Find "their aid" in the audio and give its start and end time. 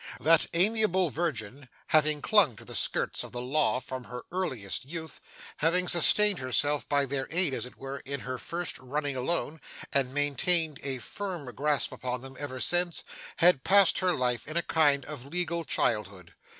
7.05-7.53